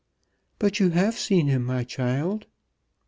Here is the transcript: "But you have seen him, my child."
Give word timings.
"But 0.57 0.79
you 0.79 0.89
have 0.89 1.15
seen 1.15 1.45
him, 1.45 1.63
my 1.63 1.83
child." 1.83 2.47